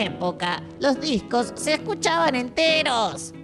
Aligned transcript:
época, 0.00 0.62
los 0.80 1.00
discos 1.00 1.52
se 1.56 1.74
escuchaban 1.74 2.34
enteros. 2.34 3.34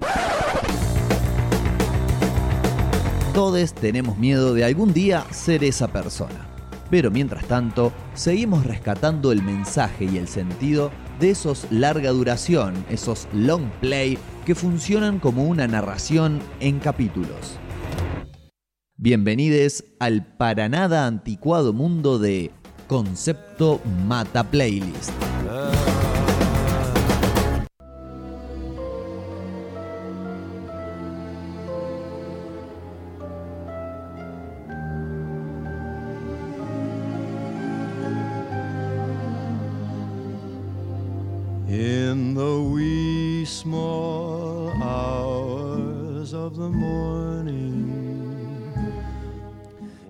Todos 3.35 3.75
tenemos 3.75 4.17
miedo 4.17 4.55
de 4.55 4.65
algún 4.65 4.93
día 4.93 5.25
ser 5.31 5.63
esa 5.63 5.89
persona. 5.89 6.49
Pero 6.91 7.11
mientras 7.11 7.45
tanto, 7.47 7.93
seguimos 8.15 8.65
rescatando 8.65 9.33
el 9.33 9.43
mensaje 9.43 10.05
y 10.05 10.17
el 10.17 10.29
sentido 10.29 10.91
de 11.21 11.31
esos 11.31 11.67
larga 11.71 12.11
duración, 12.11 12.75
esos 12.89 13.27
long 13.33 13.69
play 13.81 14.19
que 14.45 14.55
funcionan 14.55 15.19
como 15.19 15.45
una 15.45 15.67
narración 15.67 16.41
en 16.61 16.79
capítulos. 16.79 17.59
Bienvenidos 18.97 19.85
al 19.99 20.25
para 20.25 20.69
nada 20.69 21.07
anticuado 21.07 21.73
mundo 21.73 22.19
de 22.19 22.53
Concepto 22.87 23.81
Mata 24.07 24.45
Playlist. 24.45 25.13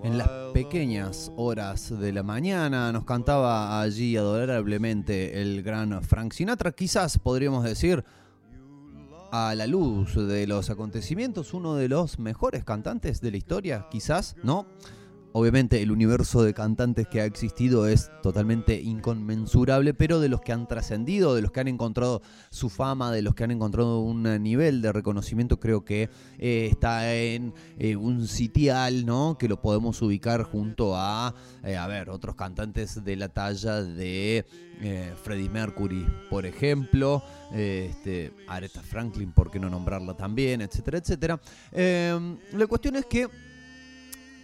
En 0.03 0.17
las 0.17 0.29
pequeñas 0.53 1.31
horas 1.35 1.99
de 1.99 2.13
la 2.13 2.21
mañana 2.21 2.91
nos 2.91 3.03
cantaba 3.03 3.81
allí 3.81 4.15
adorablemente 4.15 5.41
el 5.41 5.63
gran 5.63 6.03
Frank 6.03 6.33
Sinatra, 6.33 6.71
quizás 6.71 7.17
podríamos 7.17 7.63
decir 7.63 8.05
a 9.31 9.55
la 9.55 9.65
luz 9.65 10.15
de 10.15 10.45
los 10.45 10.69
acontecimientos 10.69 11.55
uno 11.55 11.75
de 11.75 11.89
los 11.89 12.19
mejores 12.19 12.63
cantantes 12.63 13.21
de 13.21 13.31
la 13.31 13.37
historia, 13.37 13.87
quizás, 13.89 14.35
¿no? 14.43 14.67
Obviamente 15.39 15.83
el 15.83 15.91
universo 15.91 16.41
de 16.41 16.55
cantantes 16.55 17.07
que 17.07 17.21
ha 17.21 17.25
existido 17.25 17.87
es 17.87 18.09
totalmente 18.23 18.81
inconmensurable, 18.81 19.93
pero 19.93 20.19
de 20.19 20.29
los 20.29 20.41
que 20.41 20.51
han 20.51 20.67
trascendido, 20.67 21.35
de 21.35 21.43
los 21.43 21.51
que 21.51 21.59
han 21.59 21.67
encontrado 21.67 22.23
su 22.49 22.71
fama, 22.71 23.11
de 23.11 23.21
los 23.21 23.35
que 23.35 23.43
han 23.43 23.51
encontrado 23.51 23.99
un 23.99 24.23
nivel 24.41 24.81
de 24.81 24.91
reconocimiento, 24.91 25.59
creo 25.59 25.85
que 25.85 26.09
eh, 26.39 26.67
está 26.71 27.13
en 27.13 27.53
eh, 27.77 27.95
un 27.95 28.27
sitial, 28.27 29.05
¿no? 29.05 29.37
Que 29.37 29.47
lo 29.47 29.61
podemos 29.61 30.01
ubicar 30.01 30.41
junto 30.41 30.95
a, 30.95 31.35
eh, 31.63 31.77
a 31.77 31.85
ver, 31.85 32.09
otros 32.09 32.33
cantantes 32.33 33.03
de 33.03 33.15
la 33.15 33.29
talla 33.29 33.83
de 33.83 34.43
Freddie 35.23 35.49
Mercury, 35.49 36.03
por 36.31 36.47
ejemplo, 36.47 37.21
este, 37.51 38.33
Aretha 38.47 38.81
Franklin, 38.81 39.33
¿por 39.33 39.51
qué 39.51 39.59
no 39.59 39.69
nombrarla 39.69 40.15
también? 40.17 40.61
Etcétera, 40.61 40.97
etcétera. 40.97 41.39
la 41.73 42.67
cuestión 42.67 42.95
es 42.95 43.05
que 43.05 43.27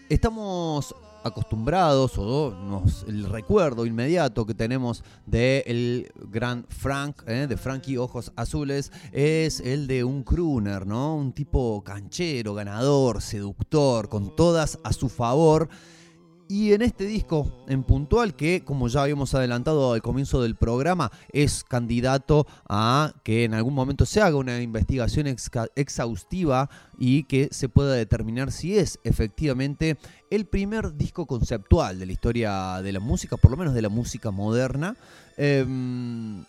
estamos 0.09 0.95
acostumbrados 1.23 2.17
o 2.17 2.51
nos, 2.51 3.03
el 3.07 3.25
recuerdo 3.25 3.85
inmediato 3.85 4.45
que 4.45 4.53
tenemos 4.53 5.03
del 5.25 5.63
el 5.65 6.11
gran 6.29 6.65
Frank, 6.67 7.23
¿eh? 7.27 7.47
de 7.47 7.57
Frankie 7.57 7.97
Ojos 7.97 8.31
Azules, 8.35 8.91
es 9.11 9.59
el 9.61 9.87
de 9.87 10.03
un 10.03 10.23
crooner, 10.23 10.85
¿no? 10.85 11.15
Un 11.15 11.31
tipo 11.31 11.81
canchero, 11.83 12.53
ganador, 12.53 13.21
seductor, 13.21 14.09
con 14.09 14.35
todas 14.35 14.79
a 14.83 14.91
su 14.91 15.09
favor. 15.09 15.69
Y 16.53 16.73
en 16.73 16.83
este 16.83 17.05
disco 17.07 17.51
en 17.67 17.81
puntual, 17.81 18.35
que 18.35 18.63
como 18.63 18.87
ya 18.87 19.01
habíamos 19.01 19.33
adelantado 19.33 19.91
al 19.91 20.03
comienzo 20.03 20.43
del 20.43 20.55
programa, 20.55 21.11
es 21.31 21.63
candidato 21.63 22.45
a 22.69 23.11
que 23.23 23.45
en 23.45 23.55
algún 23.55 23.73
momento 23.73 24.05
se 24.05 24.21
haga 24.21 24.37
una 24.37 24.61
investigación 24.61 25.25
exhaustiva 25.25 26.69
y 26.99 27.23
que 27.23 27.49
se 27.51 27.69
pueda 27.69 27.95
determinar 27.95 28.51
si 28.51 28.77
es 28.77 28.99
efectivamente 29.03 29.97
el 30.29 30.45
primer 30.45 30.95
disco 30.95 31.25
conceptual 31.25 31.97
de 31.97 32.05
la 32.05 32.11
historia 32.11 32.81
de 32.83 32.91
la 32.91 32.99
música, 32.99 33.35
por 33.35 33.49
lo 33.49 33.57
menos 33.57 33.73
de 33.73 33.81
la 33.81 33.89
música 33.89 34.29
moderna. 34.29 34.95
Em, 35.37 36.45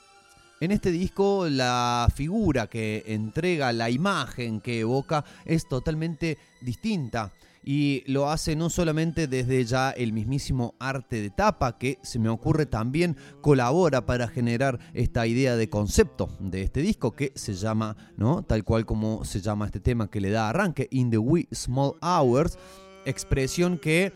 en 0.60 0.70
este 0.70 0.90
disco 0.90 1.48
la 1.48 2.12
figura 2.14 2.66
que 2.66 3.04
entrega, 3.06 3.72
la 3.72 3.88
imagen 3.88 4.60
que 4.60 4.80
evoca 4.80 5.24
es 5.46 5.66
totalmente 5.66 6.36
distinta 6.60 7.32
y 7.64 8.02
lo 8.06 8.30
hace 8.30 8.56
no 8.56 8.70
solamente 8.70 9.26
desde 9.26 9.64
ya 9.64 9.90
el 9.90 10.12
mismísimo 10.12 10.74
arte 10.78 11.22
de 11.22 11.30
tapa, 11.30 11.78
que 11.78 11.98
se 12.02 12.18
me 12.18 12.28
ocurre 12.28 12.66
también 12.66 13.16
colabora 13.40 14.04
para 14.06 14.28
generar 14.28 14.78
esta 14.92 15.26
idea 15.26 15.56
de 15.56 15.68
concepto 15.68 16.28
de 16.40 16.62
este 16.62 16.80
disco 16.80 17.12
que 17.12 17.32
se 17.34 17.54
llama, 17.54 17.96
¿no? 18.16 18.42
Tal 18.42 18.64
cual 18.64 18.84
como 18.84 19.24
se 19.24 19.40
llama 19.40 19.66
este 19.66 19.80
tema 19.80 20.10
que 20.10 20.20
le 20.20 20.30
da 20.30 20.48
arranque, 20.48 20.88
In 20.90 21.10
the 21.10 21.18
Wee 21.18 21.48
Small 21.52 21.94
Hours, 22.02 22.58
expresión 23.06 23.78
que 23.78 24.12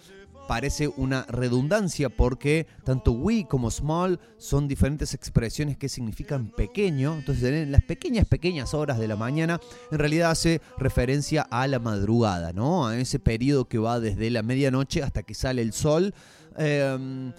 parece 0.48 0.88
una 0.88 1.26
redundancia 1.28 2.08
porque 2.08 2.66
tanto 2.82 3.12
we 3.12 3.46
como 3.46 3.70
small 3.70 4.18
son 4.38 4.66
diferentes 4.66 5.12
expresiones 5.12 5.76
que 5.76 5.90
significan 5.90 6.50
pequeño. 6.50 7.14
Entonces, 7.14 7.44
en 7.44 7.70
las 7.70 7.82
pequeñas, 7.82 8.26
pequeñas 8.26 8.72
horas 8.72 8.98
de 8.98 9.06
la 9.06 9.14
mañana, 9.14 9.60
en 9.92 9.98
realidad 9.98 10.30
hace 10.30 10.62
referencia 10.78 11.42
a 11.42 11.66
la 11.66 11.78
madrugada, 11.78 12.54
¿no? 12.54 12.88
A 12.88 12.96
ese 12.98 13.18
periodo 13.18 13.68
que 13.68 13.78
va 13.78 14.00
desde 14.00 14.30
la 14.30 14.42
medianoche 14.42 15.02
hasta 15.02 15.22
que 15.22 15.34
sale 15.34 15.60
el 15.60 15.74
sol. 15.74 16.14
Em, 16.56 17.34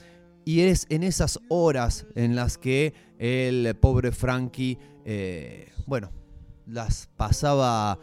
y 0.45 0.61
es 0.61 0.85
en 0.89 1.01
esas 1.01 1.39
horas 1.49 2.05
en 2.15 2.35
las 2.35 2.59
que 2.59 2.93
el 3.17 3.75
pobre 3.75 4.11
Frankie, 4.11 4.77
eh, 5.03 5.71
bueno, 5.87 6.11
las 6.67 7.09
pasaba 7.17 7.97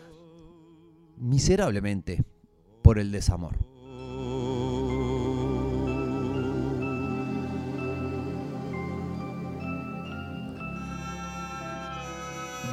miserablemente 1.17 2.25
por 2.83 2.99
el 2.99 3.13
desamor. 3.13 3.76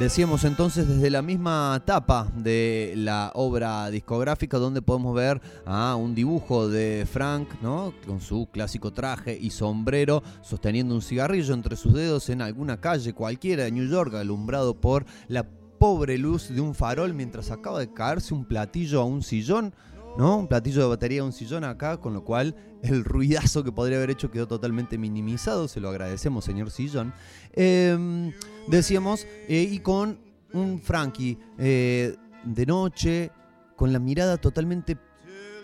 Decíamos 0.00 0.42
entonces 0.42 0.88
desde 0.88 1.08
la 1.08 1.22
misma 1.22 1.80
tapa 1.86 2.28
de 2.34 2.94
la 2.96 3.30
obra 3.34 3.88
discográfica 3.90 4.58
donde 4.58 4.82
podemos 4.82 5.14
ver 5.14 5.40
a 5.64 5.94
un 5.94 6.16
dibujo 6.16 6.68
de 6.68 7.06
Frank, 7.10 7.48
¿no? 7.62 7.94
Con 8.04 8.20
su 8.20 8.48
clásico 8.50 8.92
traje 8.92 9.38
y 9.40 9.50
sombrero, 9.50 10.24
sosteniendo 10.42 10.96
un 10.96 11.00
cigarrillo 11.00 11.54
entre 11.54 11.76
sus 11.76 11.94
dedos 11.94 12.28
en 12.28 12.42
alguna 12.42 12.80
calle 12.80 13.14
cualquiera 13.14 13.64
de 13.64 13.70
New 13.70 13.88
York, 13.88 14.14
alumbrado 14.14 14.74
por 14.80 15.06
la 15.28 15.46
pobre 15.78 16.18
luz 16.18 16.48
de 16.48 16.60
un 16.60 16.74
farol 16.74 17.14
mientras 17.14 17.52
acaba 17.52 17.78
de 17.78 17.92
caerse 17.92 18.34
un 18.34 18.44
platillo 18.46 19.00
a 19.00 19.04
un 19.04 19.22
sillón. 19.22 19.72
¿no? 20.18 20.38
Un 20.38 20.48
platillo 20.48 20.82
de 20.82 20.88
batería, 20.88 21.24
un 21.24 21.32
sillón 21.32 21.64
acá, 21.64 21.98
con 21.98 22.14
lo 22.14 22.24
cual 22.24 22.54
el 22.84 23.04
ruidazo 23.04 23.64
que 23.64 23.72
podría 23.72 23.96
haber 23.96 24.10
hecho 24.10 24.30
quedó 24.30 24.46
totalmente 24.46 24.98
minimizado. 24.98 25.68
Se 25.68 25.80
lo 25.80 25.88
agradecemos, 25.88 26.44
señor 26.44 26.70
sillón. 26.70 27.12
Em, 27.52 28.32
decíamos, 28.68 29.26
eh, 29.48 29.68
y 29.70 29.78
con 29.80 30.18
un 30.52 30.80
Frankie 30.80 31.38
eh, 31.58 32.14
de 32.44 32.66
noche, 32.66 33.30
con 33.76 33.92
la 33.92 33.98
mirada 33.98 34.36
totalmente 34.36 34.96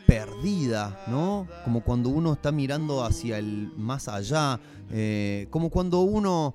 perdida, 0.06 1.04
¿no? 1.08 1.46
Como 1.64 1.84
cuando 1.84 2.08
uno 2.08 2.32
está 2.32 2.50
mirando 2.50 3.04
hacia 3.04 3.38
el 3.38 3.70
más 3.76 4.08
allá, 4.08 4.58
eh, 4.90 5.46
como 5.50 5.70
cuando 5.70 6.00
uno 6.00 6.54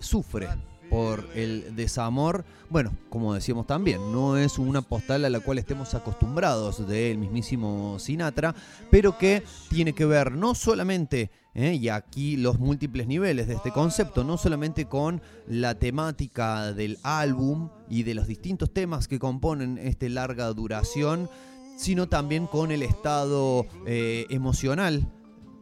sufre, 0.00 0.48
por 0.96 1.28
el 1.34 1.76
desamor, 1.76 2.46
bueno, 2.70 2.90
como 3.10 3.34
decíamos 3.34 3.66
también, 3.66 4.00
no 4.12 4.38
es 4.38 4.58
una 4.58 4.80
postal 4.80 5.26
a 5.26 5.28
la 5.28 5.40
cual 5.40 5.58
estemos 5.58 5.94
acostumbrados 5.94 6.88
del 6.88 7.18
mismísimo 7.18 7.98
Sinatra, 7.98 8.54
pero 8.90 9.18
que 9.18 9.42
tiene 9.68 9.92
que 9.92 10.06
ver 10.06 10.32
no 10.32 10.54
solamente, 10.54 11.30
eh, 11.52 11.74
y 11.74 11.90
aquí 11.90 12.38
los 12.38 12.58
múltiples 12.58 13.06
niveles 13.08 13.46
de 13.46 13.56
este 13.56 13.72
concepto, 13.72 14.24
no 14.24 14.38
solamente 14.38 14.86
con 14.86 15.20
la 15.46 15.74
temática 15.74 16.72
del 16.72 16.96
álbum 17.02 17.68
y 17.90 18.04
de 18.04 18.14
los 18.14 18.26
distintos 18.26 18.72
temas 18.72 19.06
que 19.06 19.18
componen 19.18 19.76
esta 19.76 20.08
larga 20.08 20.46
duración, 20.54 21.28
sino 21.76 22.08
también 22.08 22.46
con 22.46 22.70
el 22.70 22.82
estado 22.82 23.66
eh, 23.86 24.24
emocional 24.30 25.06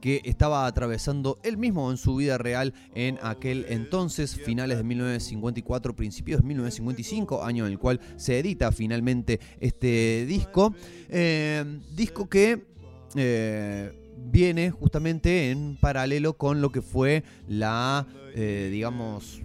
que 0.05 0.21
estaba 0.25 0.67
atravesando 0.67 1.39
él 1.45 1.57
mismo 1.57 1.91
en 1.91 1.97
su 1.97 2.17
vida 2.17 2.37
real 2.37 2.75
en 2.95 3.19
aquel 3.23 3.65
entonces, 3.71 4.37
finales 4.37 4.77
de 4.77 4.85
1954, 4.85 5.97
principios 5.97 6.43
de 6.43 6.47
1955, 6.47 7.43
año 7.43 7.65
en 7.65 7.73
el 7.73 7.79
cual 7.79 7.99
se 8.17 8.39
edita 8.39 8.71
finalmente 8.71 9.41
este 9.61 10.27
disco. 10.27 10.75
Eh, 11.09 11.65
disco 11.97 12.29
que... 12.29 12.67
Eh, 13.17 14.01
viene 14.17 14.71
justamente 14.71 15.51
en 15.51 15.77
paralelo 15.77 16.37
con 16.39 16.61
lo 16.61 16.71
que 16.71 16.83
fue 16.83 17.25
la, 17.47 18.07
eh, 18.35 18.69
digamos, 18.73 19.44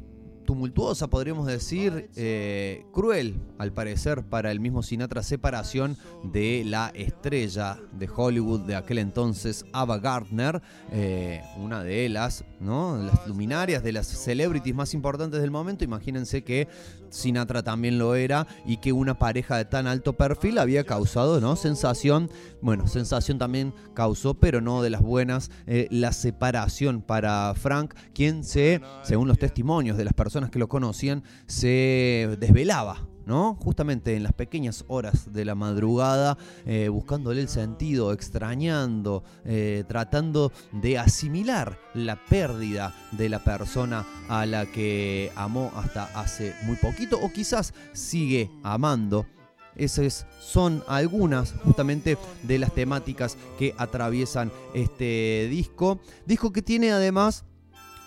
tumultuosa, 0.49 1.11
podríamos 1.11 1.45
decir, 1.45 2.09
eh, 2.15 2.83
cruel, 2.91 3.39
al 3.59 3.71
parecer, 3.71 4.23
para 4.23 4.49
el 4.49 4.59
mismo 4.59 4.81
Sinatra, 4.81 5.21
separación 5.21 5.95
de 6.23 6.63
la 6.65 6.91
estrella 6.95 7.77
de 7.91 8.09
Hollywood 8.11 8.61
de 8.61 8.75
aquel 8.75 8.97
entonces, 8.97 9.63
Ava 9.73 9.99
Gardner, 9.99 10.59
eh, 10.91 11.43
una 11.59 11.83
de 11.83 12.09
las 12.09 12.45
¿no? 12.59 12.97
Las 12.97 13.27
luminarias 13.27 13.83
de 13.83 13.91
las 13.91 14.07
celebrities 14.07 14.75
más 14.75 14.93
importantes 14.93 15.41
del 15.41 15.51
momento. 15.51 15.83
Imagínense 15.83 16.43
que 16.43 16.67
Sinatra 17.09 17.63
también 17.63 17.97
lo 17.97 18.15
era 18.15 18.47
y 18.65 18.77
que 18.77 18.93
una 18.93 19.17
pareja 19.19 19.57
de 19.57 19.65
tan 19.65 19.87
alto 19.87 20.13
perfil 20.13 20.57
había 20.57 20.83
causado, 20.83 21.41
¿no? 21.41 21.55
Sensación, 21.55 22.29
bueno, 22.61 22.87
sensación 22.87 23.37
también 23.37 23.73
causó, 23.93 24.35
pero 24.35 24.61
no 24.61 24.81
de 24.81 24.89
las 24.89 25.01
buenas, 25.01 25.51
eh, 25.67 25.87
la 25.91 26.11
separación 26.11 27.01
para 27.01 27.53
Frank, 27.55 27.93
quien 28.13 28.43
se, 28.43 28.81
según 29.03 29.27
los 29.27 29.39
testimonios 29.39 29.97
de 29.97 30.05
las 30.05 30.13
personas 30.13 30.49
que 30.49 30.59
lo 30.59 30.67
conocían, 30.69 31.23
se 31.47 32.37
desvelaba 32.39 33.08
¿no? 33.29 33.55
Justamente 33.63 34.15
en 34.15 34.23
las 34.23 34.33
pequeñas 34.33 34.83
horas 34.87 35.31
de 35.31 35.45
la 35.45 35.53
madrugada, 35.53 36.35
eh, 36.65 36.89
buscándole 36.89 37.39
el 37.41 37.47
sentido, 37.47 38.11
extrañando, 38.11 39.23
eh, 39.45 39.83
tratando 39.87 40.51
de 40.71 40.97
asimilar 40.97 41.79
la 41.93 42.17
pérdida 42.25 42.91
de 43.11 43.29
la 43.29 43.43
persona 43.43 44.03
a 44.29 44.47
la 44.47 44.65
que 44.65 45.31
amó 45.35 45.71
hasta 45.75 46.05
hace 46.19 46.55
muy 46.63 46.75
poquito 46.77 47.19
o 47.21 47.31
quizás 47.31 47.75
sigue 47.93 48.49
amando. 48.63 49.27
Esas 49.75 50.25
son 50.41 50.83
algunas 50.87 51.53
justamente 51.63 52.17
de 52.41 52.57
las 52.57 52.73
temáticas 52.73 53.37
que 53.59 53.75
atraviesan 53.77 54.51
este 54.73 55.47
disco. 55.51 55.99
Disco 56.25 56.51
que 56.51 56.63
tiene 56.63 56.91
además 56.91 57.45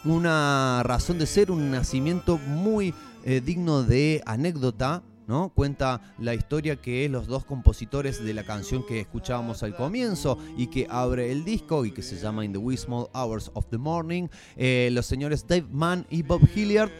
una 0.04 0.82
razón 0.82 1.20
de 1.20 1.26
ser, 1.26 1.52
un 1.52 1.70
nacimiento 1.70 2.38
muy 2.38 2.92
eh, 3.24 3.40
digno 3.40 3.84
de 3.84 4.20
anécdota 4.26 5.04
¿no? 5.26 5.50
Cuenta 5.50 6.14
la 6.18 6.34
historia 6.34 6.76
que 6.76 7.08
los 7.08 7.26
dos 7.26 7.44
compositores 7.44 8.24
de 8.24 8.34
la 8.34 8.44
canción 8.44 8.84
que 8.86 9.00
escuchábamos 9.00 9.62
al 9.62 9.74
comienzo 9.74 10.38
y 10.56 10.68
que 10.68 10.86
abre 10.90 11.32
el 11.32 11.44
disco 11.44 11.84
y 11.84 11.92
que 11.92 12.02
se 12.02 12.16
llama 12.16 12.44
In 12.44 12.52
the 12.52 12.58
Wee 12.58 12.76
Small 12.76 13.08
Hours 13.14 13.50
of 13.54 13.66
the 13.70 13.78
Morning, 13.78 14.28
eh, 14.56 14.90
los 14.92 15.06
señores 15.06 15.46
Dave 15.46 15.66
Mann 15.70 16.06
y 16.10 16.22
Bob 16.22 16.42
Hilliard 16.54 16.90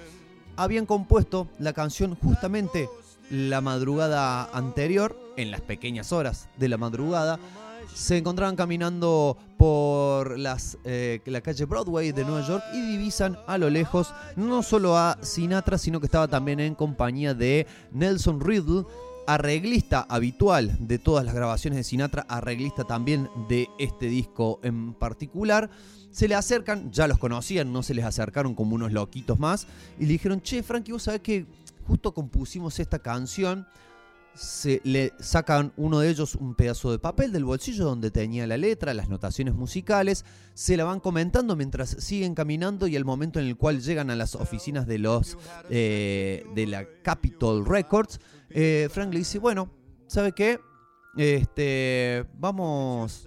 habían 0.56 0.86
compuesto 0.86 1.48
la 1.58 1.72
canción 1.72 2.14
justamente 2.14 2.88
la 3.30 3.60
madrugada 3.62 4.44
anterior, 4.52 5.18
en 5.38 5.50
las 5.50 5.62
pequeñas 5.62 6.12
horas 6.12 6.50
de 6.58 6.68
la 6.68 6.76
madrugada, 6.76 7.38
se 7.94 8.18
encontraban 8.18 8.56
caminando 8.56 9.36
por 9.56 10.38
las, 10.38 10.78
eh, 10.84 11.20
la 11.26 11.40
calle 11.40 11.64
Broadway 11.64 12.12
de 12.12 12.24
Nueva 12.24 12.46
York 12.46 12.64
y 12.74 12.80
divisan 12.80 13.38
a 13.46 13.58
lo 13.58 13.70
lejos 13.70 14.12
no 14.36 14.62
solo 14.62 14.96
a 14.96 15.18
Sinatra, 15.22 15.78
sino 15.78 16.00
que 16.00 16.06
estaba 16.06 16.28
también 16.28 16.60
en 16.60 16.74
compañía 16.74 17.34
de 17.34 17.66
Nelson 17.92 18.40
Riddle, 18.40 18.84
arreglista 19.26 20.06
habitual 20.08 20.76
de 20.80 20.98
todas 20.98 21.24
las 21.24 21.34
grabaciones 21.34 21.76
de 21.76 21.84
Sinatra, 21.84 22.26
arreglista 22.28 22.84
también 22.84 23.30
de 23.48 23.68
este 23.78 24.06
disco 24.06 24.58
en 24.62 24.94
particular. 24.94 25.70
Se 26.10 26.28
le 26.28 26.34
acercan, 26.34 26.90
ya 26.90 27.06
los 27.06 27.18
conocían, 27.18 27.72
no 27.72 27.82
se 27.82 27.94
les 27.94 28.04
acercaron 28.04 28.54
como 28.54 28.74
unos 28.74 28.92
loquitos 28.92 29.38
más, 29.38 29.66
y 29.98 30.06
le 30.06 30.12
dijeron, 30.12 30.42
che, 30.42 30.62
Frankie, 30.62 30.92
vos 30.92 31.04
sabés 31.04 31.20
que 31.20 31.46
justo 31.86 32.12
compusimos 32.12 32.78
esta 32.80 32.98
canción 32.98 33.66
se 34.34 34.80
le 34.84 35.12
sacan 35.18 35.72
uno 35.76 36.00
de 36.00 36.08
ellos 36.08 36.34
un 36.34 36.54
pedazo 36.54 36.90
de 36.90 36.98
papel 36.98 37.32
del 37.32 37.44
bolsillo 37.44 37.84
donde 37.84 38.10
tenía 38.10 38.46
la 38.46 38.56
letra, 38.56 38.94
las 38.94 39.08
notaciones 39.08 39.54
musicales, 39.54 40.24
se 40.54 40.76
la 40.76 40.84
van 40.84 41.00
comentando 41.00 41.56
mientras 41.56 41.90
siguen 41.90 42.34
caminando 42.34 42.86
y 42.86 42.96
el 42.96 43.04
momento 43.04 43.40
en 43.40 43.46
el 43.46 43.56
cual 43.56 43.80
llegan 43.80 44.10
a 44.10 44.16
las 44.16 44.34
oficinas 44.34 44.86
de 44.86 44.98
los 44.98 45.36
eh, 45.70 46.46
de 46.54 46.66
la 46.66 46.86
Capitol 47.02 47.64
Records, 47.66 48.20
eh, 48.50 48.88
Frank 48.90 49.12
le 49.12 49.20
dice, 49.20 49.38
bueno, 49.38 49.70
¿sabe 50.06 50.32
qué? 50.32 50.58
Este, 51.16 52.24
vamos, 52.34 53.26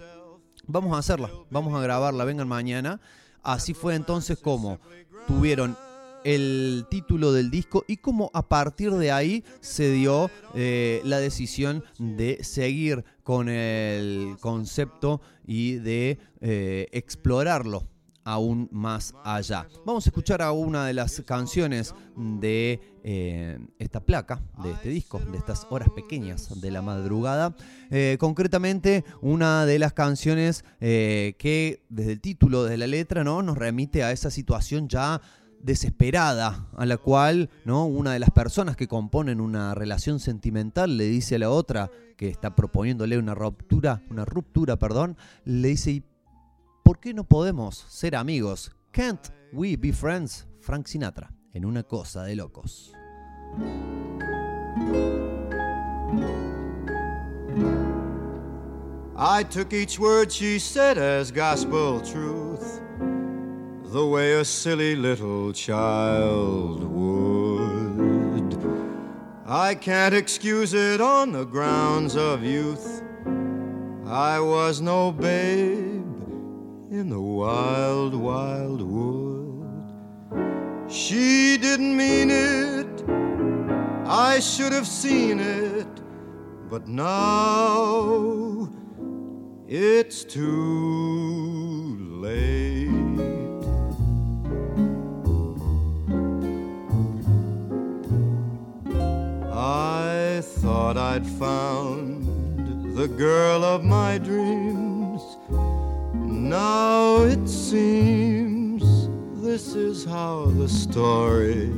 vamos 0.66 0.94
a 0.94 0.98
hacerla, 0.98 1.30
vamos 1.50 1.74
a 1.74 1.80
grabarla, 1.80 2.24
vengan 2.24 2.48
mañana. 2.48 3.00
Así 3.42 3.74
fue 3.74 3.94
entonces 3.94 4.38
como 4.38 4.80
tuvieron 5.28 5.76
el 6.24 6.86
título 6.90 7.32
del 7.32 7.50
disco 7.50 7.84
y 7.86 7.98
cómo 7.98 8.30
a 8.34 8.48
partir 8.48 8.92
de 8.92 9.12
ahí 9.12 9.44
se 9.60 9.92
dio 9.92 10.30
eh, 10.54 11.00
la 11.04 11.18
decisión 11.18 11.84
de 11.98 12.42
seguir 12.42 13.04
con 13.22 13.48
el 13.48 14.36
concepto 14.40 15.20
y 15.46 15.76
de 15.76 16.18
eh, 16.40 16.88
explorarlo 16.92 17.86
aún 18.24 18.68
más 18.72 19.14
allá. 19.22 19.68
Vamos 19.84 20.04
a 20.06 20.08
escuchar 20.08 20.42
a 20.42 20.50
una 20.50 20.84
de 20.84 20.94
las 20.94 21.22
canciones 21.24 21.94
de 22.16 22.80
eh, 23.04 23.58
esta 23.78 24.00
placa, 24.00 24.42
de 24.64 24.72
este 24.72 24.88
disco, 24.88 25.20
de 25.30 25.38
estas 25.38 25.64
horas 25.70 25.90
pequeñas 25.94 26.60
de 26.60 26.72
la 26.72 26.82
madrugada. 26.82 27.54
concretamente, 28.18 29.04
una 29.20 29.64
de 29.64 29.78
las 29.78 29.92
canciones 29.92 30.64
que 30.80 31.84
desde 31.88 32.12
el 32.12 32.20
título, 32.20 32.64
de 32.64 32.76
la 32.76 32.88
letra, 32.88 33.22
¿no? 33.22 33.42
nos 33.42 33.56
remite 33.56 34.02
a 34.02 34.10
esa 34.10 34.32
situación 34.32 34.88
ya 34.88 35.20
desesperada 35.66 36.68
a 36.76 36.86
la 36.86 36.96
cual 36.96 37.50
¿no? 37.64 37.86
una 37.86 38.12
de 38.12 38.20
las 38.20 38.30
personas 38.30 38.76
que 38.76 38.86
componen 38.86 39.40
una 39.40 39.74
relación 39.74 40.20
sentimental 40.20 40.96
le 40.96 41.06
dice 41.06 41.34
a 41.34 41.38
la 41.40 41.50
otra 41.50 41.90
que 42.16 42.28
está 42.28 42.54
proponiéndole 42.54 43.18
una 43.18 43.34
ruptura, 43.34 44.00
una 44.08 44.24
ruptura, 44.24 44.76
perdón, 44.76 45.16
le 45.44 45.68
dice, 45.68 46.04
¿por 46.84 47.00
qué 47.00 47.12
no 47.12 47.24
podemos 47.24 47.84
ser 47.88 48.14
amigos? 48.14 48.70
Can't 48.92 49.20
we 49.52 49.76
be 49.76 49.92
friends? 49.92 50.46
Frank 50.60 50.86
Sinatra, 50.86 51.32
en 51.52 51.64
una 51.64 51.82
cosa 51.82 52.22
de 52.22 52.36
locos. 52.36 52.92
I 59.18 59.42
took 59.44 59.72
each 59.72 59.98
word 59.98 60.30
she 60.30 60.60
said 60.60 60.96
as 60.96 61.32
gospel 61.32 62.00
truth. 62.00 62.85
The 63.92 64.04
way 64.04 64.32
a 64.32 64.44
silly 64.44 64.96
little 64.96 65.52
child 65.52 66.82
would. 66.82 68.56
I 69.46 69.76
can't 69.76 70.14
excuse 70.14 70.74
it 70.74 71.00
on 71.00 71.30
the 71.30 71.44
grounds 71.44 72.16
of 72.16 72.42
youth. 72.42 73.02
I 74.06 74.40
was 74.40 74.80
no 74.80 75.12
babe 75.12 76.04
in 76.90 77.08
the 77.08 77.20
wild, 77.20 78.14
wild 78.14 78.82
wood. 78.82 79.84
She 80.90 81.56
didn't 81.56 81.96
mean 81.96 82.30
it, 82.30 83.04
I 84.08 84.40
should 84.40 84.72
have 84.72 84.86
seen 84.86 85.38
it, 85.38 85.88
but 86.68 86.88
now 86.88 88.68
it's 89.68 90.24
too 90.24 91.96
late. 92.20 92.65
I'd 101.16 101.26
found 101.26 102.28
the 102.94 103.08
girl 103.08 103.64
of 103.64 103.82
my 103.82 104.18
dreams. 104.18 105.22
Now 106.12 107.22
it 107.22 107.48
seems 107.48 109.08
this 109.42 109.74
is 109.74 110.04
how 110.04 110.44
the 110.44 110.68
story 110.68 111.72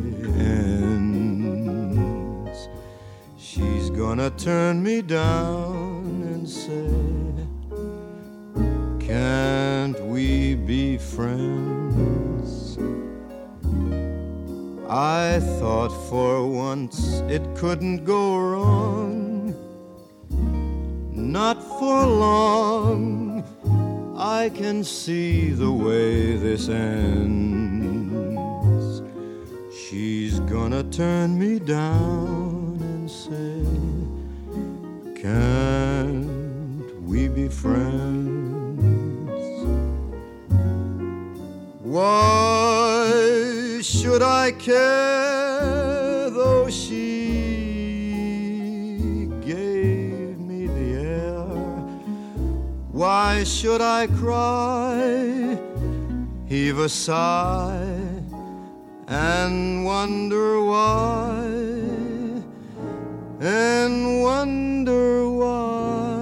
ends. 0.91 1.79
She's 3.39 3.91
gonna 3.91 4.31
turn 4.31 4.83
me 4.83 5.03
down 5.03 6.03
and 6.33 6.49
say, 6.49 6.91
Can't 8.99 10.01
we 10.01 10.57
be 10.57 10.99
friends? 10.99 12.77
I 14.89 15.39
thought 15.61 15.93
for 16.11 16.45
once 16.45 17.21
it 17.29 17.55
couldn't 17.55 18.05
go 18.05 18.37
wrong. 18.37 19.18
Not 21.29 21.63
for 21.79 22.07
long, 22.07 23.45
I 24.17 24.49
can 24.49 24.83
see 24.83 25.51
the 25.51 25.71
way 25.71 26.37
this 26.37 26.71
ends. 26.71 28.33
She's 29.71 30.41
gonna 30.41 30.85
turn 30.85 31.39
me 31.39 31.59
down 31.59 32.79
and 32.81 33.11
say, 33.11 33.63
Can't 35.21 37.03
we 37.03 37.29
be 37.29 37.49
friends? 37.49 39.31
Why? 41.83 42.39
should 43.83 44.23
I 44.23 44.53
care 44.53 45.48
Why 53.39 53.45
should 53.45 53.81
I 53.81 54.09
cry, 54.09 55.57
heave 56.49 56.79
a 56.81 56.89
sigh, 56.89 58.11
and 59.07 59.85
wonder 59.85 60.65
why, 60.65 61.47
and 63.39 64.23
wonder 64.23 65.31
why? 65.31 66.19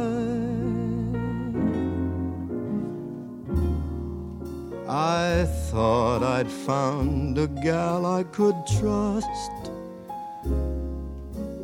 I 4.87 5.47
thought 5.71 6.23
I'd 6.23 6.51
found 6.51 7.39
a 7.39 7.47
gal 7.47 8.05
I 8.05 8.25
could 8.25 8.57
trust. 8.79 9.71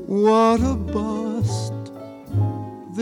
What 0.07 0.63
a 0.63 0.77
bust. 0.77 1.72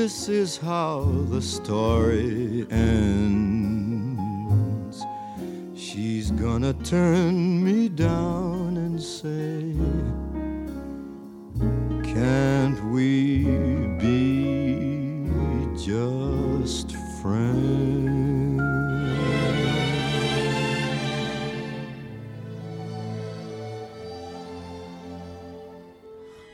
This 0.02 0.30
is 0.30 0.56
how 0.56 1.02
the 1.28 1.42
story 1.42 2.66
ends. 2.70 4.16
She's 5.74 6.30
gonna 6.30 6.72
turn 6.72 7.62
me 7.62 7.90
down 7.90 8.78
and 8.78 8.98
say, 8.98 9.74
Can't 12.14 12.82
we 12.90 13.29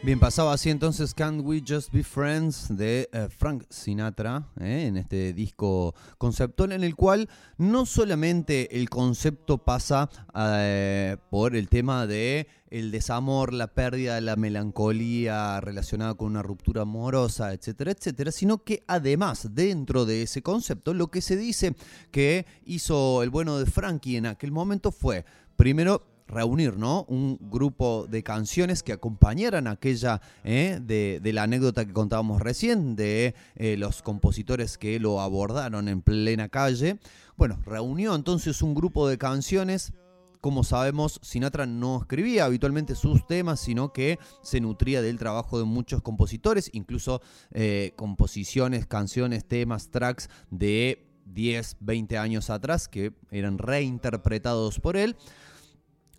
Bien, 0.06 0.20
pasaba 0.20 0.52
así 0.52 0.70
entonces 0.70 1.14
Can't 1.14 1.40
We 1.44 1.64
Just 1.66 1.92
Be 1.92 2.04
Friends 2.04 2.68
de 2.70 3.08
eh, 3.12 3.26
Frank 3.28 3.64
Sinatra, 3.70 4.46
eh, 4.60 4.84
en 4.86 4.98
este 4.98 5.32
disco 5.32 5.96
conceptual 6.16 6.70
en 6.70 6.84
el 6.84 6.94
cual 6.94 7.28
no 7.58 7.86
solamente 7.86 8.78
el 8.78 8.88
concepto 8.88 9.58
pasa 9.58 10.08
eh, 10.36 11.16
por 11.28 11.56
el 11.56 11.68
tema 11.68 12.06
de 12.06 12.46
el 12.70 12.92
desamor, 12.92 13.52
la 13.52 13.74
pérdida, 13.74 14.20
la 14.20 14.36
melancolía 14.36 15.60
relacionada 15.60 16.14
con 16.14 16.28
una 16.28 16.42
ruptura 16.42 16.82
amorosa, 16.82 17.52
etcétera, 17.52 17.90
etcétera, 17.90 18.30
sino 18.30 18.62
que 18.62 18.84
además 18.86 19.56
dentro 19.56 20.04
de 20.04 20.22
ese 20.22 20.40
concepto 20.40 20.94
lo 20.94 21.08
que 21.08 21.20
se 21.20 21.36
dice 21.36 21.74
que 22.12 22.46
hizo 22.64 23.24
el 23.24 23.30
bueno 23.30 23.58
de 23.58 23.66
Frankie 23.66 24.18
en 24.18 24.26
aquel 24.26 24.52
momento 24.52 24.92
fue, 24.92 25.24
primero, 25.56 26.15
reunir, 26.28 26.76
¿no? 26.76 27.04
Un 27.08 27.38
grupo 27.40 28.06
de 28.08 28.22
canciones 28.22 28.82
que 28.82 28.92
acompañaran 28.92 29.66
aquella 29.66 30.20
¿eh? 30.44 30.78
de, 30.82 31.32
la 31.32 31.44
anécdota 31.44 31.84
que 31.84 31.92
contábamos 31.92 32.42
recién, 32.42 32.96
de 32.96 33.34
eh, 33.54 33.76
los 33.76 34.02
compositores 34.02 34.78
que 34.78 34.98
lo 34.98 35.20
abordaron 35.20 35.88
en 35.88 36.02
plena 36.02 36.48
calle. 36.48 36.98
Bueno, 37.36 37.58
reunió 37.64 38.14
entonces 38.14 38.62
un 38.62 38.74
grupo 38.74 39.08
de 39.08 39.18
canciones. 39.18 39.92
Como 40.40 40.64
sabemos, 40.64 41.18
Sinatra 41.22 41.66
no 41.66 42.00
escribía 42.00 42.44
habitualmente 42.44 42.94
sus 42.94 43.26
temas, 43.26 43.58
sino 43.58 43.92
que 43.92 44.18
se 44.42 44.60
nutría 44.60 45.02
del 45.02 45.18
trabajo 45.18 45.58
de 45.58 45.64
muchos 45.64 46.02
compositores, 46.02 46.70
incluso 46.72 47.20
eh, 47.52 47.92
composiciones, 47.96 48.86
canciones, 48.86 49.44
temas, 49.44 49.90
tracks 49.90 50.28
de 50.50 51.06
10, 51.26 51.78
20 51.80 52.18
años 52.18 52.50
atrás 52.50 52.86
que 52.86 53.12
eran 53.30 53.58
reinterpretados 53.58 54.78
por 54.78 54.96
él 54.96 55.16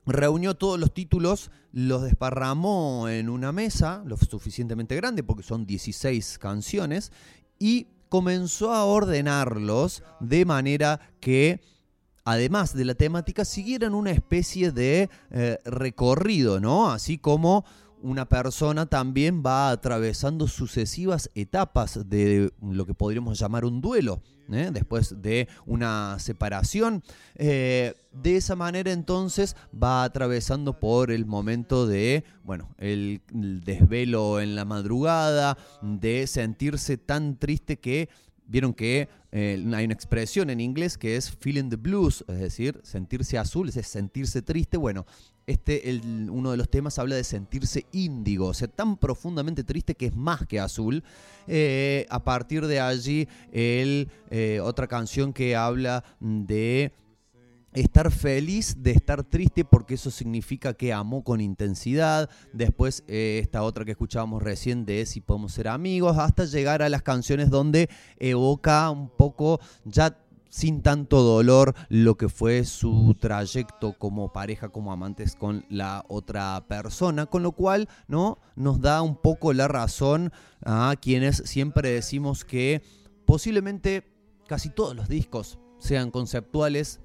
reunió 0.07 0.55
todos 0.55 0.79
los 0.79 0.93
títulos, 0.93 1.51
los 1.73 2.03
desparramó 2.03 3.09
en 3.09 3.29
una 3.29 3.51
mesa, 3.51 4.01
lo 4.05 4.17
suficientemente 4.17 4.95
grande 4.95 5.21
porque 5.21 5.43
son 5.43 5.65
16 5.65 6.39
canciones, 6.39 7.11
y 7.59 7.87
comenzó 8.09 8.73
a 8.73 8.85
ordenarlos 8.85 10.03
de 10.19 10.45
manera 10.45 11.01
que, 11.19 11.59
además 12.23 12.73
de 12.73 12.85
la 12.85 12.95
temática, 12.95 13.43
siguieran 13.43 13.93
una 13.93 14.11
especie 14.11 14.71
de 14.71 15.09
eh, 15.29 15.59
recorrido, 15.65 16.59
¿no? 16.59 16.89
Así 16.89 17.17
como 17.17 17.65
una 18.01 18.27
persona 18.27 18.85
también 18.85 19.43
va 19.45 19.69
atravesando 19.69 20.47
sucesivas 20.47 21.29
etapas 21.35 22.09
de 22.09 22.51
lo 22.61 22.85
que 22.85 22.93
podríamos 22.93 23.39
llamar 23.39 23.65
un 23.65 23.81
duelo, 23.81 24.21
¿eh? 24.51 24.69
después 24.71 25.21
de 25.21 25.47
una 25.65 26.17
separación. 26.19 27.03
Eh, 27.35 27.95
de 28.11 28.35
esa 28.35 28.55
manera 28.55 28.91
entonces 28.91 29.55
va 29.71 30.03
atravesando 30.03 30.79
por 30.79 31.11
el 31.11 31.25
momento 31.25 31.87
de, 31.87 32.23
bueno, 32.43 32.69
el, 32.77 33.21
el 33.33 33.61
desvelo 33.63 34.39
en 34.39 34.55
la 34.55 34.65
madrugada, 34.65 35.57
de 35.81 36.27
sentirse 36.27 36.97
tan 36.97 37.37
triste 37.37 37.79
que 37.79 38.09
Vieron 38.47 38.73
que 38.73 39.09
eh, 39.33 39.61
hay 39.73 39.85
una 39.85 39.93
expresión 39.93 40.49
en 40.49 40.61
inglés 40.61 40.97
que 40.97 41.17
es 41.17 41.31
feeling 41.31 41.69
the 41.69 41.75
blues, 41.75 42.23
es 42.29 42.39
decir, 42.39 42.79
sentirse 42.81 43.37
azul, 43.37 43.67
es 43.67 43.87
sentirse 43.87 44.41
triste. 44.41 44.77
Bueno, 44.77 45.05
este, 45.47 45.99
uno 46.29 46.51
de 46.51 46.57
los 46.57 46.69
temas 46.69 46.99
habla 46.99 47.15
de 47.15 47.23
sentirse 47.23 47.85
índigo, 47.93 48.47
o 48.47 48.53
sea, 48.53 48.67
tan 48.67 48.97
profundamente 48.97 49.63
triste 49.63 49.95
que 49.95 50.07
es 50.07 50.15
más 50.15 50.45
que 50.45 50.59
azul. 50.59 51.03
Eh, 51.47 52.05
a 52.09 52.23
partir 52.23 52.67
de 52.67 52.81
allí, 52.81 53.27
el, 53.53 54.09
eh, 54.29 54.59
otra 54.61 54.87
canción 54.87 55.31
que 55.31 55.55
habla 55.55 56.03
de 56.19 56.91
estar 57.73 58.11
feliz 58.11 58.75
de 58.79 58.91
estar 58.91 59.23
triste 59.23 59.63
porque 59.63 59.95
eso 59.95 60.09
significa 60.11 60.73
que 60.73 60.93
amó 60.93 61.23
con 61.23 61.41
intensidad. 61.41 62.29
Después 62.51 63.03
eh, 63.07 63.39
esta 63.41 63.63
otra 63.63 63.85
que 63.85 63.91
escuchábamos 63.91 64.43
recién 64.43 64.85
de 64.85 65.05
si 65.05 65.21
podemos 65.21 65.53
ser 65.53 65.67
amigos, 65.67 66.17
hasta 66.17 66.45
llegar 66.45 66.81
a 66.81 66.89
las 66.89 67.03
canciones 67.03 67.49
donde 67.49 67.89
evoca 68.17 68.89
un 68.89 69.09
poco 69.09 69.59
ya 69.85 70.17
sin 70.49 70.81
tanto 70.81 71.21
dolor 71.21 71.75
lo 71.89 72.15
que 72.15 72.29
fue 72.29 72.63
su 72.65 73.15
trayecto 73.19 73.93
como 73.93 74.31
pareja, 74.33 74.69
como 74.69 74.91
amantes 74.91 75.35
con 75.35 75.65
la 75.69 76.05
otra 76.07 76.65
persona, 76.67 77.25
con 77.25 77.43
lo 77.43 77.51
cual 77.51 77.87
¿no? 78.07 78.39
nos 78.55 78.81
da 78.81 79.01
un 79.01 79.15
poco 79.15 79.53
la 79.53 79.67
razón 79.67 80.31
a 80.65 80.95
quienes 81.01 81.37
siempre 81.45 81.91
decimos 81.91 82.45
que 82.45 82.81
posiblemente 83.25 84.03
casi 84.47 84.69
todos 84.69 84.95
los 84.95 85.07
discos 85.07 85.59
sean 85.79 86.11
conceptuales, 86.11 87.01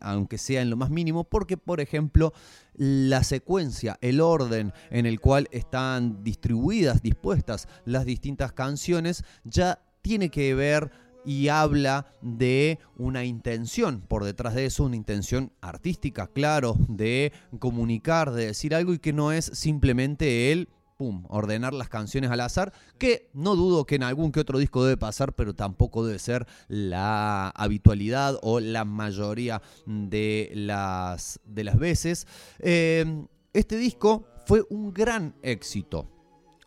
aunque 0.00 0.38
sea 0.38 0.62
en 0.62 0.70
lo 0.70 0.76
más 0.76 0.90
mínimo, 0.90 1.24
porque 1.24 1.56
por 1.56 1.80
ejemplo 1.80 2.32
la 2.74 3.24
secuencia, 3.24 3.98
el 4.00 4.20
orden 4.20 4.72
en 4.90 5.06
el 5.06 5.20
cual 5.20 5.48
están 5.50 6.22
distribuidas, 6.22 7.02
dispuestas 7.02 7.68
las 7.84 8.04
distintas 8.04 8.52
canciones, 8.52 9.24
ya 9.44 9.80
tiene 10.02 10.30
que 10.30 10.54
ver 10.54 10.92
y 11.26 11.48
habla 11.48 12.06
de 12.22 12.78
una 12.96 13.24
intención 13.24 14.00
por 14.00 14.24
detrás 14.24 14.54
de 14.54 14.66
eso, 14.66 14.84
una 14.84 14.96
intención 14.96 15.52
artística, 15.60 16.28
claro, 16.28 16.76
de 16.88 17.32
comunicar, 17.58 18.30
de 18.32 18.46
decir 18.46 18.74
algo 18.74 18.94
y 18.94 18.98
que 18.98 19.12
no 19.12 19.32
es 19.32 19.46
simplemente 19.52 20.52
el 20.52 20.68
pum, 20.96 21.24
ordenar 21.28 21.74
las 21.74 21.88
canciones 21.88 22.30
al 22.30 22.40
azar, 22.40 22.72
que 22.98 23.28
no 23.34 23.54
dudo 23.54 23.84
que 23.84 23.96
en 23.96 24.02
algún 24.02 24.32
que 24.32 24.40
otro 24.40 24.58
disco 24.58 24.84
debe 24.84 24.96
pasar, 24.96 25.34
pero 25.34 25.54
tampoco 25.54 26.06
debe 26.06 26.18
ser 26.18 26.46
la 26.68 27.50
habitualidad 27.50 28.38
o 28.42 28.60
la 28.60 28.84
mayoría 28.84 29.60
de 29.84 30.50
las, 30.54 31.40
de 31.44 31.64
las 31.64 31.76
veces. 31.78 32.26
Eh, 32.60 33.26
este 33.52 33.76
disco 33.76 34.26
fue 34.46 34.64
un 34.70 34.94
gran 34.94 35.34
éxito. 35.42 36.15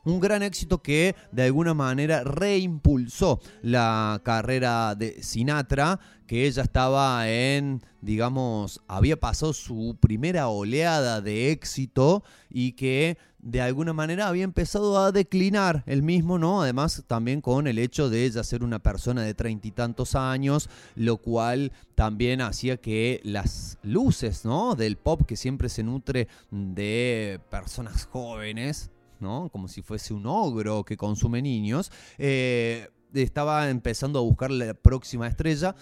Un 0.09 0.19
gran 0.19 0.41
éxito 0.41 0.81
que 0.81 1.15
de 1.31 1.43
alguna 1.43 1.75
manera 1.75 2.23
reimpulsó 2.23 3.39
la 3.61 4.19
carrera 4.23 4.95
de 4.95 5.21
Sinatra, 5.21 5.99
que 6.25 6.47
ella 6.47 6.63
estaba 6.63 7.29
en, 7.29 7.83
digamos, 8.01 8.81
había 8.87 9.19
pasado 9.19 9.53
su 9.53 9.97
primera 9.99 10.47
oleada 10.47 11.21
de 11.21 11.51
éxito 11.51 12.23
y 12.49 12.71
que 12.71 13.19
de 13.37 13.61
alguna 13.61 13.93
manera 13.93 14.27
había 14.27 14.43
empezado 14.43 14.97
a 14.97 15.11
declinar 15.11 15.83
el 15.85 16.01
mismo, 16.01 16.39
¿no? 16.39 16.63
Además, 16.63 17.03
también 17.05 17.39
con 17.39 17.67
el 17.67 17.77
hecho 17.77 18.09
de 18.09 18.25
ella 18.25 18.43
ser 18.43 18.63
una 18.63 18.79
persona 18.79 19.21
de 19.21 19.35
treinta 19.35 19.67
y 19.67 19.71
tantos 19.71 20.15
años, 20.15 20.71
lo 20.95 21.17
cual 21.17 21.71
también 21.93 22.41
hacía 22.41 22.77
que 22.77 23.21
las 23.23 23.77
luces, 23.83 24.43
¿no? 24.43 24.73
Del 24.73 24.97
pop 24.97 25.21
que 25.27 25.35
siempre 25.35 25.69
se 25.69 25.83
nutre 25.83 26.27
de 26.49 27.39
personas 27.51 28.05
jóvenes, 28.05 28.89
¿no? 29.19 29.49
Como 29.49 29.67
si 29.67 29.81
fuese 29.81 30.13
un 30.13 30.25
ogro 30.25 30.83
que 30.83 30.97
consume 30.97 31.41
niños, 31.41 31.91
eh, 32.17 32.87
estaba 33.13 33.69
empezando 33.69 34.19
a 34.19 34.21
buscar 34.21 34.51
la 34.51 34.73
próxima 34.73 35.27
estrella 35.27 35.75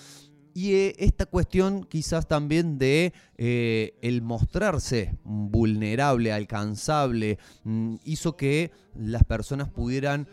y 0.57 0.73
eh, 0.73 0.95
esta 0.97 1.27
cuestión 1.27 1.83
quizás 1.83 2.27
también 2.27 2.79
de 2.79 3.13
eh, 3.37 3.93
el 4.01 4.23
mostrarse 4.23 5.15
vulnerable, 5.23 6.33
alcanzable, 6.33 7.37
mm, 7.63 7.97
hizo 8.05 8.35
que 8.35 8.71
las 8.95 9.23
personas 9.23 9.69
pudieran 9.69 10.27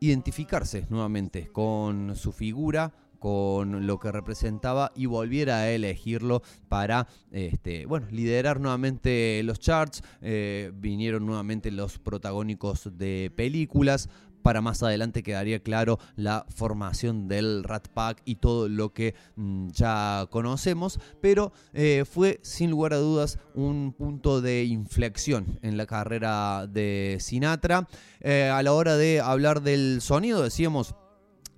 identificarse 0.00 0.86
nuevamente 0.88 1.48
con 1.48 2.16
su 2.16 2.32
figura, 2.32 2.94
con 3.18 3.86
lo 3.86 3.98
que 3.98 4.12
representaba 4.12 4.92
y 4.94 5.06
volviera 5.06 5.58
a 5.58 5.70
elegirlo 5.70 6.42
para 6.68 7.08
este, 7.30 7.86
bueno, 7.86 8.06
liderar 8.10 8.60
nuevamente 8.60 9.42
los 9.44 9.58
charts. 9.58 10.02
Eh, 10.20 10.72
vinieron 10.74 11.26
nuevamente 11.26 11.70
los 11.70 11.98
protagónicos 11.98 12.96
de 12.96 13.32
películas 13.34 14.08
para 14.42 14.60
más 14.60 14.82
adelante 14.82 15.22
quedaría 15.22 15.62
claro 15.62 15.98
la 16.16 16.46
formación 16.48 17.28
del 17.28 17.64
Rat 17.64 17.88
Pack 17.88 18.22
y 18.24 18.36
todo 18.36 18.68
lo 18.68 18.92
que 18.92 19.14
mm, 19.36 19.68
ya 19.70 20.26
conocemos, 20.30 20.98
pero 21.20 21.52
eh, 21.72 22.04
fue 22.10 22.40
sin 22.42 22.70
lugar 22.70 22.94
a 22.94 22.98
dudas 22.98 23.38
un 23.54 23.92
punto 23.92 24.40
de 24.40 24.64
inflexión 24.64 25.58
en 25.62 25.76
la 25.76 25.86
carrera 25.86 26.66
de 26.66 27.18
Sinatra. 27.20 27.88
Eh, 28.20 28.50
a 28.52 28.62
la 28.62 28.72
hora 28.72 28.96
de 28.96 29.20
hablar 29.20 29.62
del 29.62 30.00
sonido, 30.00 30.42
decíamos, 30.42 30.94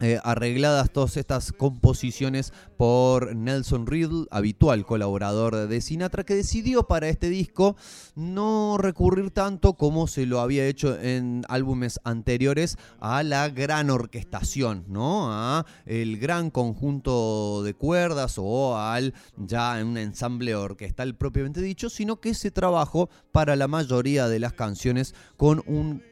eh, 0.00 0.18
arregladas 0.24 0.90
todas 0.90 1.18
estas 1.18 1.52
composiciones 1.52 2.52
por 2.78 3.36
Nelson 3.36 3.86
Riddle, 3.86 4.26
habitual 4.30 4.86
colaborador 4.86 5.68
de 5.68 5.80
Sinatra, 5.82 6.24
que 6.24 6.34
decidió 6.34 6.84
para 6.84 7.08
este 7.08 7.28
disco 7.28 7.76
no 8.14 8.78
recurrir 8.78 9.30
tanto 9.30 9.74
como 9.74 10.06
se 10.06 10.24
lo 10.24 10.40
había 10.40 10.66
hecho 10.66 10.98
en 10.98 11.44
álbumes 11.48 12.00
anteriores 12.02 12.78
a 12.98 13.22
la 13.22 13.50
gran 13.50 13.90
orquestación, 13.90 14.84
¿no? 14.88 15.30
A 15.30 15.66
el 15.84 16.18
gran 16.18 16.50
conjunto 16.50 17.62
de 17.62 17.74
cuerdas 17.74 18.36
o 18.38 18.78
al 18.78 19.12
ya 19.36 19.78
un 19.84 19.98
ensamble 19.98 20.54
orquestal 20.54 21.14
propiamente 21.14 21.60
dicho, 21.60 21.90
sino 21.90 22.20
que 22.20 22.32
se 22.32 22.50
trabajó 22.50 23.10
para 23.32 23.54
la 23.54 23.68
mayoría 23.68 24.28
de 24.28 24.38
las 24.38 24.54
canciones 24.54 25.14
con 25.36 25.62
un 25.66 26.02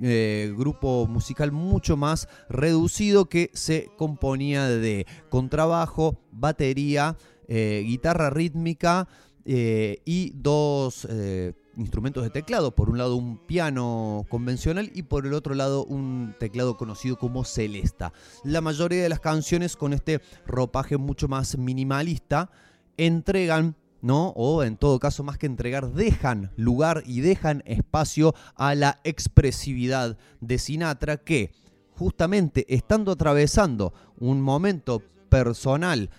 eh, 0.00 0.52
grupo 0.56 1.06
musical 1.06 1.52
mucho 1.52 1.96
más 1.96 2.28
reducido 2.48 3.26
que 3.26 3.50
se 3.54 3.88
componía 3.96 4.68
de 4.68 5.06
contrabajo, 5.30 6.18
batería, 6.32 7.16
eh, 7.48 7.82
guitarra 7.86 8.28
rítmica 8.28 9.08
eh, 9.46 10.00
y 10.04 10.32
dos 10.34 11.06
instrumentos 11.76 12.24
de 12.24 12.30
teclado. 12.30 12.74
Por 12.74 12.90
un 12.90 12.98
lado 12.98 13.16
un 13.16 13.38
piano 13.38 14.26
convencional 14.28 14.90
y 14.94 15.02
por 15.02 15.26
el 15.26 15.32
otro 15.32 15.54
lado 15.54 15.84
un 15.84 16.34
teclado 16.38 16.76
conocido 16.76 17.16
como 17.16 17.44
celesta. 17.44 18.12
La 18.44 18.60
mayoría 18.60 19.02
de 19.02 19.08
las 19.08 19.20
canciones 19.20 19.76
con 19.76 19.92
este 19.92 20.20
ropaje 20.46 20.96
mucho 20.96 21.28
más 21.28 21.56
minimalista 21.56 22.50
entregan 22.98 23.76
O 24.14 24.62
en 24.62 24.76
todo 24.76 24.98
caso, 25.00 25.24
más 25.24 25.38
que 25.38 25.46
entregar, 25.46 25.92
dejan 25.92 26.52
lugar 26.56 27.02
y 27.06 27.20
dejan 27.20 27.62
espacio 27.66 28.34
a 28.54 28.74
la 28.74 29.00
expresividad 29.04 30.16
de 30.40 30.58
Sinatra 30.58 31.16
que, 31.16 31.52
justamente 31.92 32.66
estando 32.72 33.12
atravesando 33.12 33.92
un 34.18 34.40
momento 34.40 35.02
personal 35.28 36.10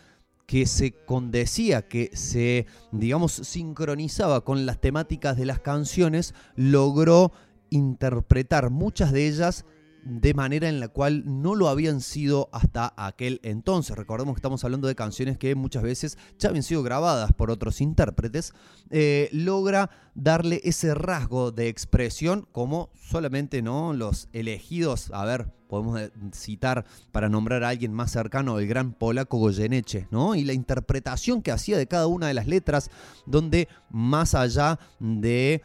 que 0.45 0.65
se 0.65 0.93
condecía, 1.05 1.87
que 1.87 2.09
se, 2.13 2.67
digamos, 2.91 3.33
sincronizaba 3.33 4.41
con 4.41 4.65
las 4.65 4.79
temáticas 4.79 5.37
de 5.37 5.45
las 5.45 5.59
canciones, 5.59 6.33
logró 6.55 7.31
interpretar 7.69 8.69
muchas 8.69 9.11
de 9.11 9.27
ellas 9.27 9.65
de 10.07 10.33
manera 10.33 10.69
en 10.69 10.79
la 10.79 10.87
cual 10.87 11.23
no 11.25 11.53
lo 11.53 11.67
habían 11.67 11.99
sido 11.99 12.49
hasta 12.53 12.93
aquel 12.95 13.41
entonces. 13.43 13.97
Recordemos 13.97 14.35
que 14.35 14.39
estamos 14.39 14.63
hablando 14.63 14.87
de 14.87 14.95
canciones 14.95 15.37
que 15.37 15.53
muchas 15.53 15.83
veces 15.83 16.17
ya 16.39 16.49
habían 16.49 16.63
sido 16.63 16.81
grabadas 16.81 17.33
por 17.33 17.51
otros 17.51 17.81
intérpretes. 17.81 18.53
Eh, 18.89 19.27
logra 19.33 19.89
darle 20.15 20.61
ese 20.63 20.93
rasgo 20.95 21.51
de 21.51 21.67
expresión 21.67 22.47
como 22.53 22.89
solamente 22.93 23.61
no 23.61 23.91
los 23.91 24.29
elegidos, 24.31 25.11
a 25.11 25.25
ver, 25.25 25.51
podemos 25.67 25.99
citar 26.33 26.85
para 27.11 27.27
nombrar 27.27 27.65
a 27.65 27.69
alguien 27.69 27.93
más 27.93 28.11
cercano, 28.11 28.59
el 28.59 28.67
gran 28.67 28.93
polaco 28.93 29.37
Goyeneche, 29.37 30.07
¿no? 30.09 30.35
Y 30.35 30.45
la 30.45 30.53
interpretación 30.53 31.41
que 31.41 31.51
hacía 31.51 31.77
de 31.77 31.87
cada 31.87 32.07
una 32.07 32.27
de 32.27 32.33
las 32.33 32.47
letras, 32.47 32.89
donde 33.25 33.67
más 33.89 34.35
allá 34.35 34.79
de 34.99 35.61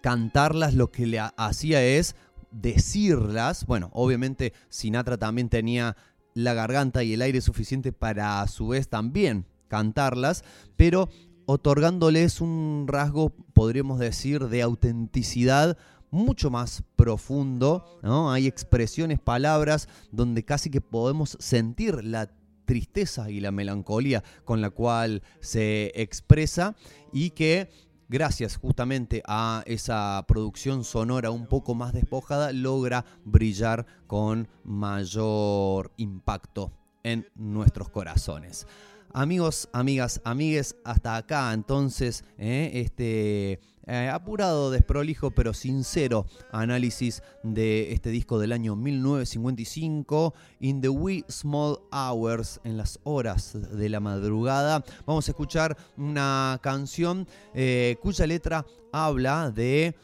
cantarlas, 0.00 0.74
lo 0.74 0.90
que 0.90 1.06
le 1.06 1.20
hacía 1.20 1.82
es 1.84 2.16
decirlas. 2.52 3.66
Bueno, 3.66 3.90
obviamente 3.92 4.52
Sinatra 4.68 5.18
también 5.18 5.48
tenía 5.48 5.96
la 6.34 6.54
garganta 6.54 7.02
y 7.02 7.14
el 7.14 7.22
aire 7.22 7.40
suficiente 7.40 7.92
para 7.92 8.40
a 8.40 8.48
su 8.48 8.68
vez 8.68 8.88
también 8.88 9.46
cantarlas, 9.68 10.44
pero 10.76 11.08
otorgándoles 11.46 12.40
un 12.40 12.86
rasgo, 12.88 13.30
podríamos 13.52 13.98
decir, 13.98 14.48
de 14.48 14.62
autenticidad 14.62 15.76
mucho 16.10 16.50
más 16.50 16.84
profundo, 16.94 17.98
¿no? 18.02 18.30
Hay 18.30 18.46
expresiones, 18.46 19.18
palabras 19.18 19.88
donde 20.10 20.44
casi 20.44 20.70
que 20.70 20.82
podemos 20.82 21.36
sentir 21.40 22.04
la 22.04 22.30
tristeza 22.66 23.30
y 23.30 23.40
la 23.40 23.50
melancolía 23.50 24.22
con 24.44 24.60
la 24.60 24.70
cual 24.70 25.22
se 25.40 25.90
expresa 25.94 26.76
y 27.12 27.30
que 27.30 27.70
gracias 28.12 28.58
justamente 28.58 29.22
a 29.26 29.62
esa 29.64 30.22
producción 30.28 30.84
sonora 30.84 31.30
un 31.30 31.46
poco 31.46 31.74
más 31.74 31.94
despojada, 31.94 32.52
logra 32.52 33.06
brillar 33.24 33.86
con 34.06 34.48
mayor 34.64 35.90
impacto 35.96 36.70
en 37.04 37.26
nuestros 37.34 37.88
corazones. 37.88 38.66
Amigos, 39.14 39.70
amigas, 39.72 40.20
amigues, 40.24 40.76
hasta 40.84 41.16
acá 41.16 41.54
entonces 41.54 42.24
¿eh? 42.36 42.70
este 42.74 43.60
eh, 43.86 44.08
apurado, 44.08 44.70
desprolijo, 44.70 45.30
pero 45.32 45.54
sincero 45.54 46.26
análisis 46.50 47.22
de 47.42 47.92
este 47.92 48.10
disco 48.10 48.38
del 48.38 48.52
año 48.52 48.76
1955, 48.76 50.34
In 50.60 50.80
the 50.80 50.88
Wee 50.88 51.24
Small 51.28 51.78
Hours, 51.90 52.60
en 52.64 52.76
las 52.76 53.00
horas 53.04 53.56
de 53.76 53.88
la 53.88 54.00
madrugada. 54.00 54.84
Vamos 55.06 55.28
a 55.28 55.32
escuchar 55.32 55.76
una 55.96 56.60
canción 56.62 57.26
eh, 57.54 57.96
cuya 58.00 58.26
letra 58.26 58.64
habla 58.92 59.50
de 59.50 59.94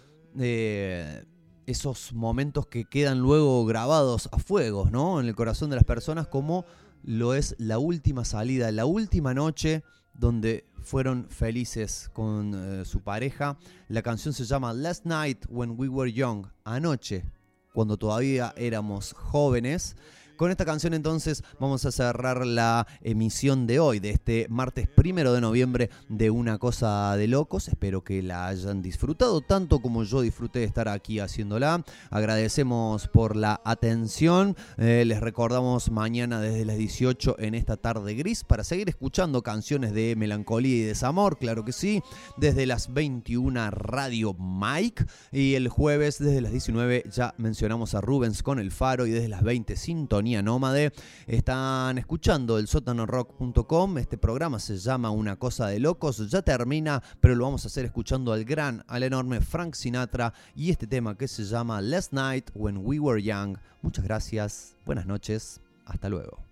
esos 1.67 2.15
momentos 2.15 2.67
que 2.67 2.85
quedan 2.85 3.19
luego 3.19 3.67
grabados 3.67 4.29
a 4.33 4.39
fuego, 4.39 4.89
¿no? 4.91 5.21
En 5.21 5.27
el 5.27 5.35
corazón 5.35 5.69
de 5.69 5.77
las 5.77 5.85
personas, 5.85 6.27
como 6.27 6.65
lo 7.03 7.35
es 7.35 7.55
la 7.59 7.79
última 7.79 8.25
salida, 8.25 8.73
la 8.73 8.87
última 8.87 9.35
noche 9.35 9.83
donde 10.19 10.67
fueron 10.83 11.29
felices 11.31 12.11
con 12.13 12.55
eh, 12.55 12.85
su 12.85 13.01
pareja. 13.01 13.57
La 13.89 14.03
canción 14.03 14.35
se 14.35 14.45
llama 14.45 14.73
Last 14.75 15.07
Night 15.07 15.47
When 15.49 15.75
We 15.79 15.89
Were 15.89 16.13
Young, 16.13 16.47
anoche, 16.65 17.25
cuando 17.73 17.97
todavía 17.97 18.53
éramos 18.57 19.15
jóvenes. 19.15 19.97
Con 20.39 20.53
esta 20.53 20.65
canción 20.65 20.95
entonces 20.95 21.43
vamos 21.59 21.85
a 21.85 21.91
cerrar 21.91 22.47
la 22.47 22.87
emisión 23.03 23.67
de 23.67 23.81
hoy, 23.81 23.99
de 23.99 24.11
este 24.11 24.47
martes 24.49 24.87
primero 24.87 25.33
de 25.33 25.41
noviembre 25.41 25.91
de 26.09 26.31
Una 26.31 26.59
Cosa 26.59 27.17
de 27.17 27.27
Locos. 27.27 27.67
Espero 27.67 28.05
que 28.05 28.23
la 28.23 28.47
hayan 28.47 28.81
disfrutado 28.81 29.41
tanto 29.41 29.81
como 29.81 30.05
yo 30.05 30.21
disfruté 30.21 30.61
de 30.61 30.67
estar 30.67 30.89
aquí 30.89 31.19
haciéndola. 31.19 31.85
Agradecemos 32.11 33.09
por 33.09 33.35
la 33.35 33.61
atención. 33.65 34.57
Eh, 34.77 35.03
les 35.05 35.21
recordamos 35.21 35.91
mañana 35.91 36.41
desde 36.41 36.65
las 36.65 36.77
18 36.77 37.35
en 37.41 37.57
esta 37.57 37.77
tarde 37.77 38.15
gris 38.15 38.45
para 38.45 38.63
seguir 38.63 38.89
escuchando 38.89 39.43
canciones 39.43 39.93
de 39.93 40.15
melancolía 40.15 40.77
y 40.77 40.83
desamor, 40.83 41.39
claro 41.39 41.65
que 41.65 41.73
sí. 41.73 42.01
Desde 42.37 42.65
las 42.65 42.95
21 42.95 43.73
Radio 43.73 44.37
Mike 44.39 45.05
y 45.33 45.55
el 45.55 45.67
jueves 45.69 46.21
desde 46.21 46.41
las 46.43 46.53
19 46.53 47.07
ya 47.11 47.35
mencionamos 47.39 47.97
a 47.97 48.01
Rubens 48.01 48.45
con 48.45 48.61
el 48.61 48.71
faro 48.71 49.05
y 49.05 49.11
desde 49.11 49.27
las 49.27 49.43
20 49.43 49.75
Sintonía 49.75 50.28
Nómade. 50.37 50.93
Están 51.27 51.99
escuchando 51.99 52.59
el 52.59 52.69
sótanorock.com. 52.69 53.99
Este 53.99 54.19
programa 54.19 54.59
se 54.59 54.77
llama 54.77 55.11
Una 55.11 55.37
Cosa 55.37 55.69
de 55.69 55.81
Locos. 55.81 56.31
Ya 56.31 56.43
termina, 56.43 57.03
pero 57.21 57.35
lo 57.35 57.45
vamos 57.45 57.65
a 57.65 57.69
hacer 57.69 57.85
escuchando 57.85 58.33
al 58.33 58.45
gran, 58.45 58.85
al 58.87 59.03
enorme 59.03 59.41
Frank 59.41 59.75
Sinatra 59.75 60.33
y 60.55 60.71
este 60.71 60.87
tema 60.87 61.17
que 61.17 61.29
se 61.29 61.45
llama 61.45 61.81
Last 61.81 62.13
Night 62.13 62.51
When 62.55 62.79
We 62.85 63.01
Were 63.01 63.23
Young. 63.23 63.57
Muchas 63.83 64.05
gracias, 64.05 64.77
buenas 64.85 65.07
noches, 65.07 65.61
hasta 65.87 66.09
luego. 66.09 66.48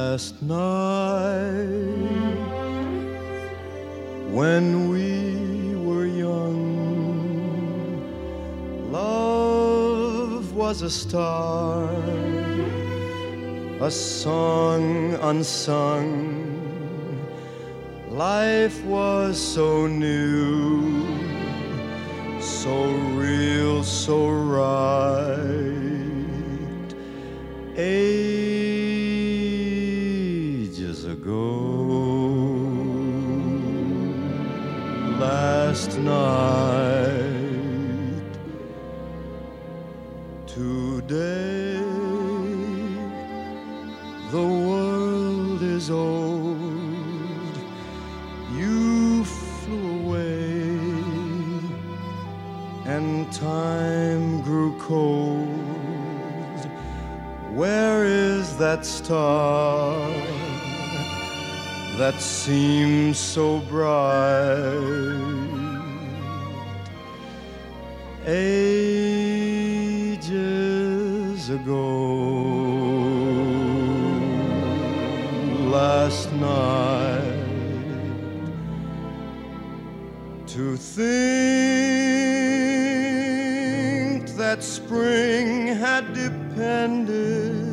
Last 0.00 0.40
night 0.40 1.66
when 4.36 4.64
we 4.92 5.08
were 5.86 6.06
young. 6.26 6.60
Love 8.90 10.44
was 10.62 10.80
a 10.82 10.92
star, 11.02 11.92
a 13.88 13.90
song 13.90 14.84
unsung. 15.30 16.12
Life 18.08 18.78
was 18.84 19.34
so 19.54 19.86
new, 19.86 21.04
so 22.40 22.74
real, 23.24 23.84
so 23.84 24.16
right. 24.30 25.80
last 27.76 28.19
night. 36.04 37.50
Today, 40.46 41.80
the 44.30 44.46
world 44.66 45.62
is 45.62 45.90
old. 45.90 47.56
You 48.56 49.24
flew 49.24 50.06
away, 50.06 50.78
and 52.86 53.32
time 53.32 54.42
grew 54.42 54.78
cold. 54.78 55.48
Where 57.54 58.04
is 58.04 58.56
that 58.58 58.86
star 58.86 60.10
that 62.00 62.18
seems 62.18 63.18
so 63.18 63.58
bright. 63.68 65.39
Ages 68.32 68.70
ago, 71.50 71.80
last 75.68 76.30
night, 76.34 77.24
to 80.46 80.76
think 80.76 81.10
that 84.36 84.62
spring 84.62 85.66
had 85.66 86.14
depended 86.14 87.69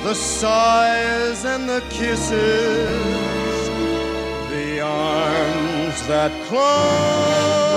the 0.04 0.14
sighs 0.16 1.46
and 1.46 1.70
the 1.70 1.82
kisses, 1.90 2.30
the 4.50 4.80
arms 4.82 6.08
that 6.08 6.32
clung. 6.48 7.70